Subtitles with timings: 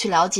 [0.00, 0.38] 去了解